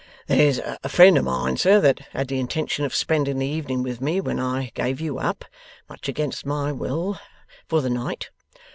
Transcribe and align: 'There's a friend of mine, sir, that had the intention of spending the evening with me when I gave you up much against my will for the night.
'There's 0.25 0.57
a 0.57 0.89
friend 0.89 1.15
of 1.15 1.23
mine, 1.25 1.55
sir, 1.55 1.79
that 1.79 1.99
had 2.09 2.27
the 2.27 2.39
intention 2.39 2.83
of 2.83 2.95
spending 2.95 3.37
the 3.37 3.45
evening 3.45 3.83
with 3.83 4.01
me 4.01 4.19
when 4.19 4.39
I 4.39 4.71
gave 4.73 4.99
you 4.99 5.19
up 5.19 5.45
much 5.87 6.09
against 6.09 6.43
my 6.43 6.71
will 6.71 7.19
for 7.67 7.81
the 7.83 7.89
night. 7.91 8.31